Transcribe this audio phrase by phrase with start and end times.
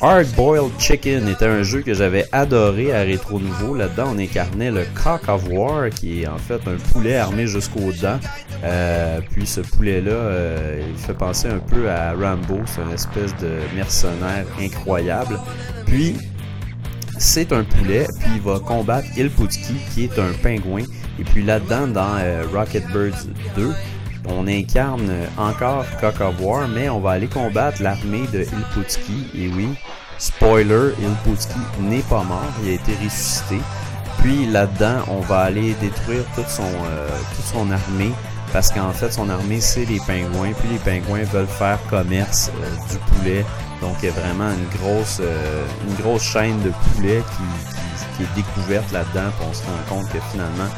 [0.00, 3.74] Hard Boiled Chicken était un jeu que j'avais adoré à Rétro Nouveau.
[3.74, 7.92] Là-dedans, on incarnait le Cock of War, qui est en fait un poulet armé jusqu'aux
[8.00, 8.20] dents.
[8.62, 13.34] Euh, puis ce poulet-là, euh, il fait penser un peu à Rambo, c'est une espèce
[13.38, 15.38] de mercenaire incroyable.
[15.86, 16.14] Puis,
[17.18, 20.84] c'est un poulet, puis il va combattre Ilputki, qui est un pingouin.
[21.18, 23.72] Et puis là-dedans, dans euh, Rocket Birds 2,
[24.26, 29.26] on incarne encore Cock of War, mais on va aller combattre l'armée de Ilputski.
[29.34, 29.68] Et oui,
[30.18, 33.60] spoiler, Ilputski n'est pas mort, il a été ressuscité.
[34.18, 38.12] Puis là-dedans, on va aller détruire toute son, euh, toute son armée
[38.52, 40.52] parce qu'en fait, son armée, c'est les pingouins.
[40.52, 43.44] Puis les pingouins veulent faire commerce euh, du poulet.
[43.80, 48.22] Donc, il y a vraiment une grosse, euh, une grosse chaîne de poulets qui, qui,
[48.22, 49.30] est découverte là-dedans.
[49.48, 50.68] On se rend compte que finalement,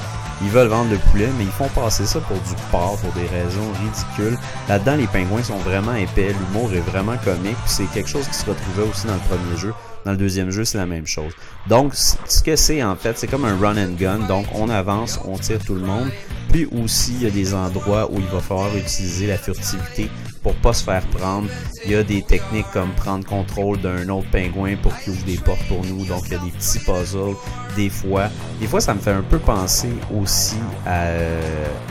[0.42, 3.26] ils veulent vendre le poulet, mais ils font passer ça pour du porc pour des
[3.28, 4.38] raisons ridicules.
[4.68, 8.46] Là-dedans, les pingouins sont vraiment épais, l'humour est vraiment comique, c'est quelque chose qui se
[8.46, 9.72] retrouvait aussi dans le premier jeu.
[10.04, 11.32] Dans le deuxième jeu, c'est la même chose.
[11.68, 14.20] Donc, ce que c'est en fait, c'est comme un run and gun.
[14.20, 16.10] Donc, on avance, on tire tout le monde.
[16.50, 20.10] Puis aussi, il y a des endroits où il va falloir utiliser la furtivité
[20.42, 21.48] pour pas se faire prendre.
[21.84, 25.36] Il y a des techniques comme prendre contrôle d'un autre pingouin pour qu'il ouvre des
[25.36, 26.04] portes pour nous.
[26.06, 27.36] Donc il y a des petits puzzles
[27.76, 28.28] des fois.
[28.60, 31.08] Des fois, ça me fait un peu penser aussi à,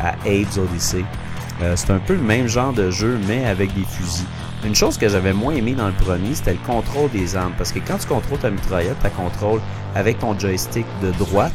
[0.02, 1.04] à Abe's Odyssey.
[1.62, 4.26] Euh, c'est un peu le même genre de jeu, mais avec des fusils.
[4.66, 7.54] Une chose que j'avais moins aimé dans le premier, c'était le contrôle des armes.
[7.58, 9.62] Parce que quand tu contrôles ta mitraillette, tu contrôles
[9.96, 11.54] avec ton joystick de droite.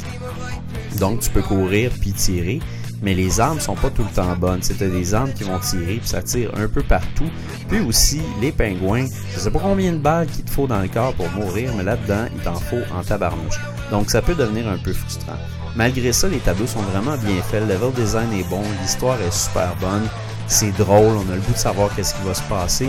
[0.99, 2.61] Donc tu peux courir puis tirer
[3.05, 4.63] mais les armes sont pas tout le temps bonnes.
[4.63, 7.31] C'était des armes qui vont tirer, puis ça tire un peu partout.
[7.69, 10.89] Puis aussi, les pingouins, je sais pas combien de balles qu'il te faut dans le
[10.89, 13.61] corps pour mourir, mais là-dedans, il t'en faut en tabarnouche.
[13.91, 15.37] Donc ça peut devenir un peu frustrant.
[15.77, 19.33] Malgré ça, les tableaux sont vraiment bien faits, le level design est bon, l'histoire est
[19.33, 20.07] super bonne,
[20.47, 22.89] c'est drôle, on a le goût de savoir qu'est-ce qui va se passer,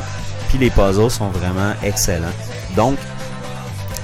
[0.50, 2.28] puis les puzzles sont vraiment excellents.
[2.76, 2.98] Donc,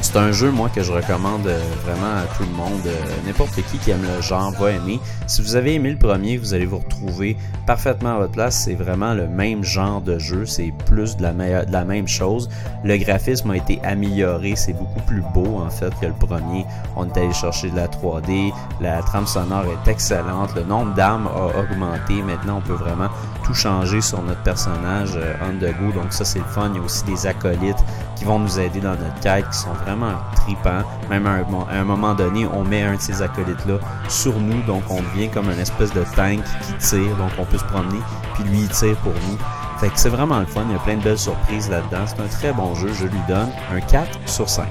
[0.01, 2.85] c'est un jeu, moi, que je recommande euh, vraiment à tout le monde.
[2.85, 4.99] Euh, n'importe qui qui aime le genre va aimer.
[5.27, 8.63] Si vous avez aimé le premier, vous allez vous retrouver parfaitement à votre place.
[8.65, 10.45] C'est vraiment le même genre de jeu.
[10.45, 11.33] C'est plus de la,
[11.65, 12.49] de la même chose.
[12.83, 14.55] Le graphisme a été amélioré.
[14.55, 16.65] C'est beaucoup plus beau, en fait, que le premier.
[16.95, 18.51] On est allé chercher de la 3D.
[18.81, 20.55] La trame sonore est excellente.
[20.55, 22.21] Le nombre d'armes a augmenté.
[22.23, 23.09] Maintenant, on peut vraiment
[23.53, 25.91] changer sur notre personnage on the go.
[25.93, 26.69] Donc ça, c'est le fun.
[26.73, 27.83] Il y a aussi des acolytes
[28.15, 30.83] qui vont nous aider dans notre quête, qui sont vraiment tripants.
[31.09, 31.39] Même à
[31.71, 33.79] un, moment donné, on met un de ces acolytes-là
[34.09, 34.61] sur nous.
[34.63, 37.15] Donc on devient comme une espèce de tank qui tire.
[37.17, 37.99] Donc on peut se promener,
[38.35, 39.37] puis lui, il tire pour nous.
[39.79, 40.63] Fait que c'est vraiment le fun.
[40.67, 42.05] Il y a plein de belles surprises là-dedans.
[42.05, 42.89] C'est un très bon jeu.
[42.93, 44.67] Je lui donne un 4 sur 5.